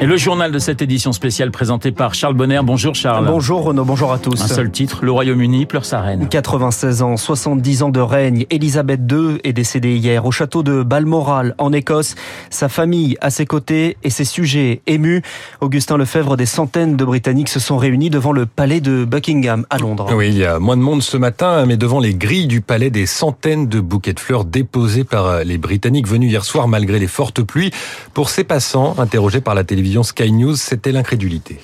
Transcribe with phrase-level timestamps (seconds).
[0.00, 2.60] et le journal de cette édition spéciale présenté par Charles Bonner.
[2.62, 3.26] Bonjour Charles.
[3.26, 4.42] Bonjour Renaud, bonjour à tous.
[4.42, 6.28] Un seul titre, le Royaume-Uni pleure sa reine.
[6.28, 8.44] 96 ans, 70 ans de règne.
[8.50, 12.14] Elisabeth II est décédée hier au château de Balmoral en Écosse.
[12.50, 15.22] Sa famille à ses côtés et ses sujets émus.
[15.62, 19.78] Augustin Lefebvre, des centaines de Britanniques se sont réunis devant le palais de Buckingham à
[19.78, 20.10] Londres.
[20.14, 22.90] Oui, il y a moins de monde ce matin, mais devant les grilles du palais,
[22.90, 27.06] des centaines de bouquets de fleurs déposés par les Britanniques venus hier soir malgré les
[27.06, 27.70] fortes pluies.
[28.12, 31.58] Pour ces passants, interrogés par la télévision, Sky News, c'était l'incrédulité.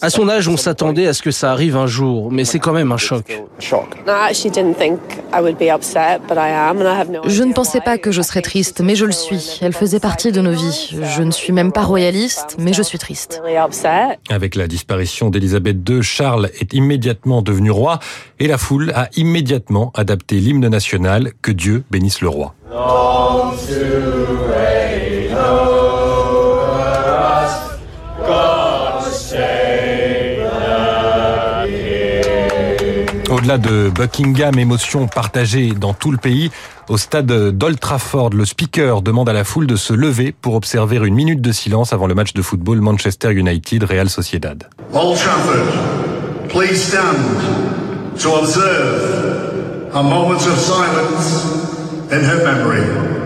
[0.00, 2.72] À son âge, on s'attendait à ce que ça arrive un jour, mais c'est quand
[2.72, 3.42] même un choc.
[7.26, 9.58] Je ne pensais pas que je serais triste, mais je le suis.
[9.60, 10.94] Elle faisait partie de nos vies.
[11.16, 13.42] Je ne suis même pas royaliste, mais je suis triste.
[14.30, 17.98] Avec la disparition d'Elisabeth II, Charles est immédiatement devenu roi
[18.38, 22.54] et la foule a immédiatement adapté l'hymne national Que Dieu bénisse le roi.
[33.38, 36.50] Au-delà de Buckingham, émotion partagée dans tout le pays,
[36.88, 40.96] au stade d'Old Trafford, le speaker demande à la foule de se lever pour observer
[40.96, 44.64] une minute de silence avant le match de football Manchester United-Real Sociedad.
[44.92, 47.16] Old Trafford, please stand
[48.20, 51.44] to observe a moment of silence
[52.10, 53.17] in her memory.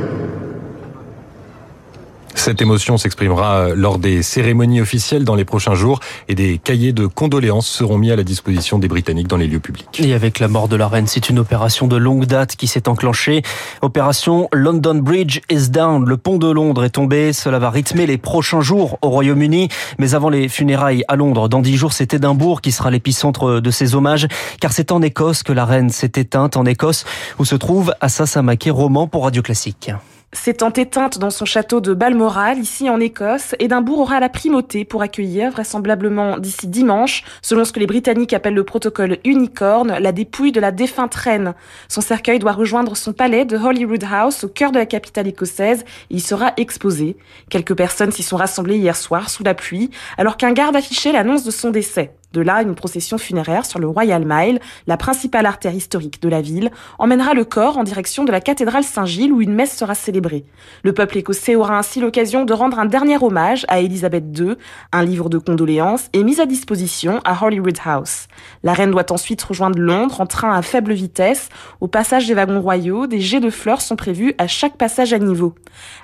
[2.42, 7.06] Cette émotion s'exprimera lors des cérémonies officielles dans les prochains jours et des cahiers de
[7.06, 10.00] condoléances seront mis à la disposition des Britanniques dans les lieux publics.
[10.00, 12.88] Et avec la mort de la reine, c'est une opération de longue date qui s'est
[12.88, 13.42] enclenchée.
[13.80, 16.04] Opération London Bridge is down.
[16.04, 17.32] Le pont de Londres est tombé.
[17.32, 19.68] Cela va rythmer les prochains jours au Royaume-Uni.
[20.00, 23.70] Mais avant les funérailles à Londres, dans dix jours, c'est Édimbourg qui sera l'épicentre de
[23.70, 24.26] ces hommages.
[24.60, 26.56] Car c'est en Écosse que la reine s'est éteinte.
[26.56, 27.04] En Écosse,
[27.38, 29.92] où se trouve Assa Samake, roman pour Radio Classique.
[30.34, 35.02] S'étant éteinte dans son château de Balmoral, ici en Écosse, Édimbourg aura la primauté pour
[35.02, 40.50] accueillir, vraisemblablement d'ici dimanche, selon ce que les Britanniques appellent le protocole unicorn, la dépouille
[40.50, 41.52] de la défunte reine.
[41.86, 45.84] Son cercueil doit rejoindre son palais de Holyrood House au cœur de la capitale écossaise
[46.08, 47.18] et y sera exposé.
[47.50, 51.44] Quelques personnes s'y sont rassemblées hier soir sous la pluie, alors qu'un garde affichait l'annonce
[51.44, 52.14] de son décès.
[52.32, 56.40] De là, une procession funéraire sur le Royal Mile, la principale artère historique de la
[56.40, 60.44] ville, emmènera le corps en direction de la cathédrale Saint-Gilles où une messe sera célébrée.
[60.82, 64.54] Le peuple écossais aura ainsi l'occasion de rendre un dernier hommage à Elisabeth II.
[64.92, 68.28] Un livre de condoléances est mis à disposition à Holyrood House.
[68.62, 71.48] La reine doit ensuite rejoindre Londres en train à faible vitesse.
[71.80, 75.18] Au passage des wagons royaux, des jets de fleurs sont prévus à chaque passage à
[75.18, 75.54] niveau.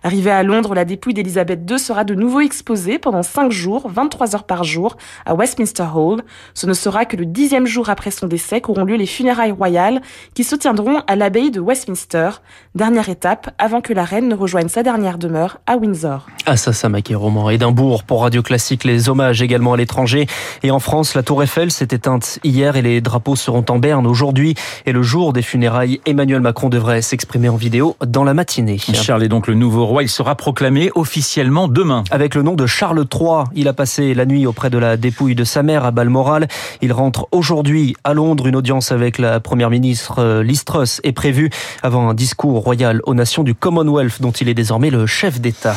[0.02, 4.34] Arrivée à Londres, la dépouille d'Elisabeth II sera de nouveau exposée pendant 5 jours, 23
[4.34, 6.17] heures par jour, à Westminster Hall
[6.54, 10.00] ce ne sera que le dixième jour après son décès qu'auront lieu les funérailles royales
[10.34, 12.30] qui se tiendront à l'abbaye de Westminster,
[12.74, 16.26] dernière étape avant que la reine ne rejoigne sa dernière demeure à Windsor.
[16.46, 20.26] Ah ça, ça m'a roman Édimbourg pour Radio Classique, les hommages également à l'étranger.
[20.62, 24.06] Et en France, la tour Eiffel s'est éteinte hier et les drapeaux seront en berne
[24.06, 24.54] aujourd'hui.
[24.86, 28.78] Et le jour des funérailles, Emmanuel Macron devrait s'exprimer en vidéo dans la matinée.
[28.78, 30.02] Charles est donc le nouveau roi.
[30.02, 32.04] Il sera proclamé officiellement demain.
[32.10, 33.44] Avec le nom de Charles III.
[33.54, 36.48] Il a passé la nuit auprès de la dépouille de sa mère à Balmoral.
[36.80, 38.46] Il rentre aujourd'hui à Londres.
[38.46, 41.50] Une audience avec la première ministre euh, Liz Truss est prévue
[41.82, 45.76] avant un discours royal aux nations du Commonwealth dont il est désormais le chef d'État.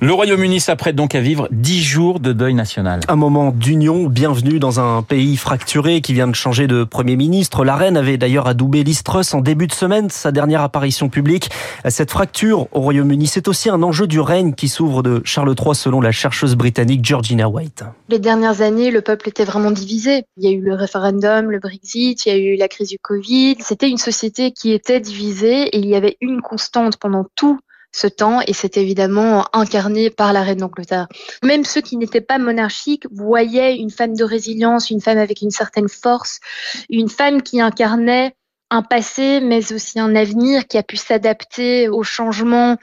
[0.00, 3.00] Le Royaume-Uni s'apprête donc à vivre dix jours de deuil national.
[3.08, 7.64] Un moment d'union, bienvenue dans un pays fracturé qui vient de changer de Premier ministre.
[7.64, 11.50] La reine avait d'ailleurs adoubé Liz Truss en début de semaine, sa dernière apparition publique.
[11.88, 15.74] Cette fracture au Royaume-Uni, c'est aussi un enjeu du règne qui s'ouvre de Charles III
[15.74, 17.82] selon la chercheuse britannique Georgina White.
[18.08, 21.58] Les dernières années, le peuple était vraiment divisé il y a eu le référendum, le
[21.58, 23.56] Brexit, il y a eu la crise du Covid.
[23.60, 27.58] C'était une société qui était divisée et il y avait une constante pendant tout
[27.92, 31.08] ce temps et c'était évidemment incarné par la reine d'Angleterre.
[31.44, 35.50] Même ceux qui n'étaient pas monarchiques voyaient une femme de résilience, une femme avec une
[35.50, 36.40] certaine force,
[36.88, 38.34] une femme qui incarnait
[38.72, 42.78] un passé, mais aussi un avenir qui a pu s'adapter aux changements.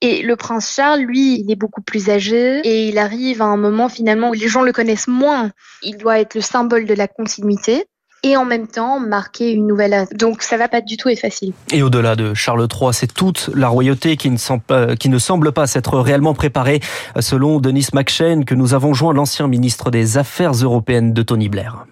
[0.00, 3.58] Et le prince Charles, lui, il est beaucoup plus âgé et il arrive à un
[3.58, 5.50] moment finalement où les gens le connaissent moins.
[5.82, 7.84] Il doit être le symbole de la continuité
[8.22, 10.08] et en même temps marquer une nouvelle âge.
[10.12, 11.52] Donc ça va pas du tout être facile.
[11.72, 15.52] Et au-delà de Charles III, c'est toute la royauté qui ne, semble, qui ne semble
[15.52, 16.80] pas s'être réellement préparée,
[17.20, 21.84] selon Denis McShane, que nous avons joint l'ancien ministre des Affaires européennes de Tony Blair.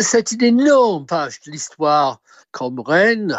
[0.00, 2.20] C'est une énorme page de l'histoire
[2.56, 3.36] comme reine.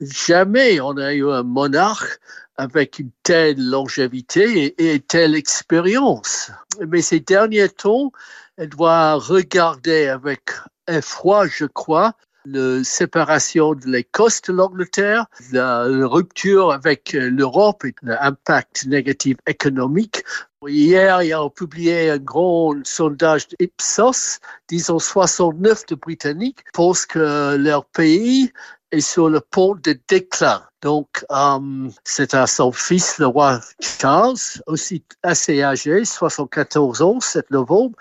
[0.00, 2.18] Jamais on a eu un monarque
[2.56, 6.50] avec une telle longévité et, et telle expérience.
[6.88, 8.12] Mais ces derniers temps,
[8.56, 10.40] elle doit regarder avec
[10.88, 12.14] effroi, je crois,
[12.46, 20.24] la séparation de l'Écosse de l'Angleterre, la rupture avec l'Europe et l'impact négatif économique.
[20.68, 27.84] Hier, il a publié un grand sondage d'Ipsos, disons 69 de Britanniques pensent que leur
[27.84, 28.52] pays
[28.90, 30.62] est sur le pont de déclin.
[30.82, 34.36] Donc, euh, c'est à son fils, le roi Charles,
[34.66, 37.96] aussi assez âgé, 74 ans, 7 novembre,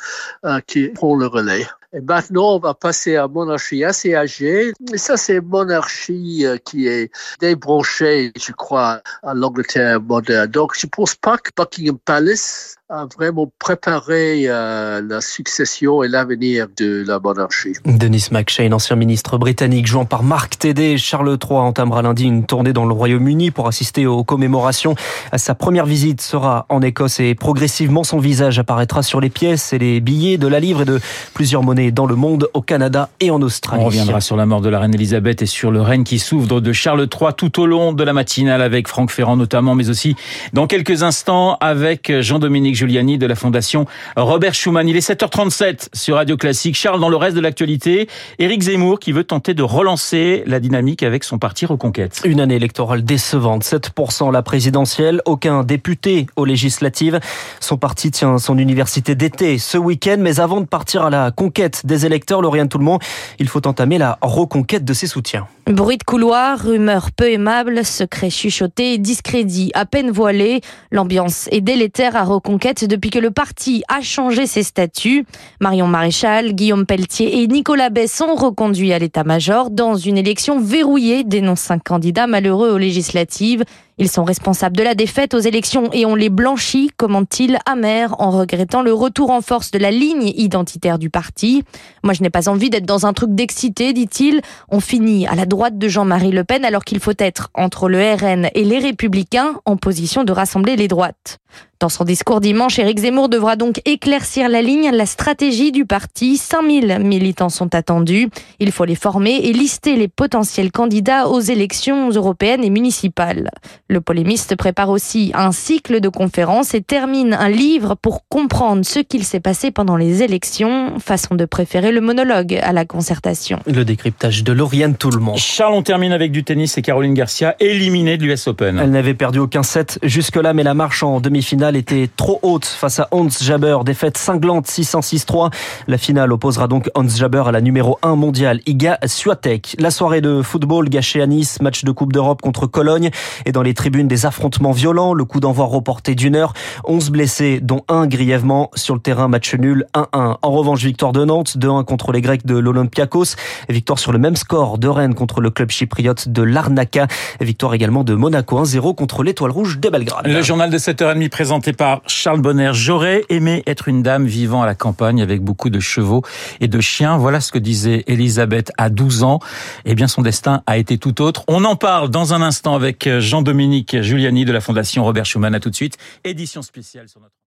[0.46, 1.66] euh, qui prend le relais.
[1.94, 4.74] Et maintenant, on va passer à monarchie assez âgée.
[4.94, 10.48] Et ça, c'est monarchie euh, qui est débranchée, je crois, à l'Angleterre moderne.
[10.48, 16.68] Donc, je pense pas que Buckingham Palace a vraiment préparé euh, la succession et l'avenir
[16.78, 17.74] de la monarchie.
[17.86, 22.74] Denis McShane, ancien ministre britannique, jouant par Marc Tédé, Charles III entamera lundi une tournée
[22.74, 24.96] dans le Royaume-Uni pour assister aux commémorations.
[25.36, 29.80] Sa première visite sera en Écosse et progressivement son visage apparaîtra sur les pièces et
[29.80, 31.00] les billets de la livre et de
[31.34, 33.82] plusieurs monnaies dans le monde, au Canada et en Australie.
[33.84, 36.62] On reviendra sur la mort de la reine Elisabeth et sur le règne qui s'ouvre
[36.62, 40.16] de Charles III tout au long de la matinale avec Franck Ferrand notamment, mais aussi
[40.54, 43.86] dans quelques instants avec Jean-Dominique Giuliani de la Fondation
[44.16, 44.88] Robert Schuman.
[44.88, 46.76] Il est 7h37 sur Radio Classique.
[46.76, 48.08] Charles, dans le reste de l'actualité,
[48.40, 52.22] Éric Zemmour qui veut tenter de relancer la dynamique avec son parti Reconquête.
[52.26, 57.20] Une année électorale décevante, 7% la présidentielle, aucun député aux législatives.
[57.60, 61.65] Son parti tient son université d'été ce week-end, mais avant de partir à la conquête
[61.84, 63.02] des électeurs, Lauriane Tout-le-Monde,
[63.40, 65.48] il faut entamer la reconquête de ses soutiens.
[65.68, 70.62] Bruit de couloir, rumeurs peu aimables, secrets chuchotés, discrédits à peine voilés.
[70.92, 75.26] L'ambiance est délétère à Reconquête depuis que le parti a changé ses statuts.
[75.60, 81.24] Marion Maréchal, Guillaume Pelletier et Nicolas Bay sont reconduits à l'état-major dans une élection verrouillée,
[81.24, 83.64] dénoncent un candidat malheureux aux législatives.
[83.98, 88.30] Ils sont responsables de la défaite aux élections et on les blanchit, commente-t-il, amer, en
[88.30, 91.64] regrettant le retour en force de la ligne identitaire du parti.
[92.04, 94.42] Moi, je n'ai pas envie d'être dans un truc d'excité, dit-il.
[94.70, 98.00] On finit à la droite de Jean-Marie Le Pen alors qu'il faut être entre le
[98.00, 101.40] RN et les Républicains en position de rassembler les droites.
[101.86, 106.36] Dans son discours dimanche, Éric Zemmour devra donc éclaircir la ligne, la stratégie du parti.
[106.36, 108.28] 5000 militants sont attendus.
[108.60, 113.52] Il faut les former et lister les potentiels candidats aux élections européennes et municipales.
[113.88, 118.98] Le polémiste prépare aussi un cycle de conférences et termine un livre pour comprendre ce
[118.98, 123.60] qu'il s'est passé pendant les élections, façon de préférer le monologue à la concertation.
[123.68, 125.38] Le décryptage de Lauriane Tout le monde.
[125.38, 128.80] Charles, on termine avec du tennis et Caroline Garcia éliminée de l'US Open.
[128.80, 133.00] Elle n'avait perdu aucun set jusque-là, mais la marche en demi-finale était trop haute face
[133.00, 133.78] à Hans Jaber.
[133.86, 135.52] Défaite cinglante 6-1-6-3.
[135.88, 139.76] La finale opposera donc Hans Jaber à la numéro 1 mondiale, Iga Swiatek.
[139.80, 143.10] La soirée de football gâchée à Nice, match de Coupe d'Europe contre Cologne
[143.46, 146.54] et dans les tribunes des affrontements violents, le coup d'envoi reporté d'une heure,
[146.86, 150.38] 11 blessés dont un grièvement sur le terrain match nul 1-1.
[150.42, 153.36] En revanche, victoire de Nantes 2-1 contre les Grecs de l'Olympiakos,
[153.70, 157.08] victoire sur le même score de Rennes contre le club chypriote de Larnaca,
[157.42, 160.28] victoire également de Monaco 1-0 contre l'Étoile Rouge de Belgrade.
[160.28, 162.72] Le journal de 7h30 par Charles Bonner.
[162.74, 166.22] J'aurais aimé être une dame vivant à la campagne avec beaucoup de chevaux
[166.60, 167.18] et de chiens.
[167.18, 169.40] Voilà ce que disait Elisabeth à 12 ans.
[169.86, 171.44] Eh bien, son destin a été tout autre.
[171.48, 175.56] On en parle dans un instant avec Jean-Dominique Giuliani de la Fondation Robert Schuman.
[175.56, 175.98] À tout de suite.
[176.24, 177.36] Édition spéciale sur notre